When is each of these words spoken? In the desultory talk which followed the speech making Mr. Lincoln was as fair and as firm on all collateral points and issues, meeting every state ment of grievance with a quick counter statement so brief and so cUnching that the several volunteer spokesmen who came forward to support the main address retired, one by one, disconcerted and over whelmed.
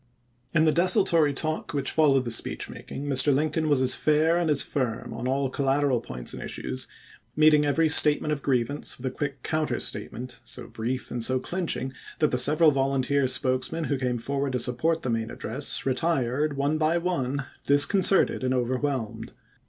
In 0.51 0.65
the 0.65 0.71
desultory 0.71 1.31
talk 1.31 1.75
which 1.75 1.91
followed 1.91 2.25
the 2.25 2.31
speech 2.31 2.67
making 2.71 3.03
Mr. 3.05 3.31
Lincoln 3.31 3.69
was 3.69 3.81
as 3.81 3.93
fair 3.93 4.35
and 4.35 4.49
as 4.49 4.63
firm 4.63 5.13
on 5.13 5.27
all 5.27 5.47
collateral 5.47 6.01
points 6.01 6.33
and 6.33 6.41
issues, 6.41 6.87
meeting 7.35 7.67
every 7.67 7.87
state 7.87 8.19
ment 8.19 8.31
of 8.31 8.41
grievance 8.41 8.97
with 8.97 9.05
a 9.05 9.11
quick 9.11 9.43
counter 9.43 9.79
statement 9.79 10.39
so 10.43 10.65
brief 10.67 11.11
and 11.11 11.23
so 11.23 11.39
cUnching 11.39 11.93
that 12.17 12.31
the 12.31 12.39
several 12.39 12.71
volunteer 12.71 13.27
spokesmen 13.27 13.83
who 13.83 13.99
came 13.99 14.17
forward 14.17 14.53
to 14.53 14.59
support 14.59 15.03
the 15.03 15.11
main 15.11 15.29
address 15.29 15.85
retired, 15.85 16.57
one 16.57 16.79
by 16.79 16.97
one, 16.97 17.43
disconcerted 17.67 18.43
and 18.43 18.55
over 18.55 18.77
whelmed. 18.79 19.33